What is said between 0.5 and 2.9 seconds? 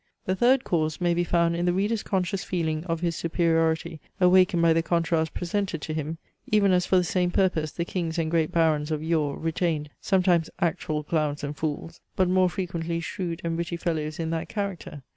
cause may be found in the reader's conscious feeling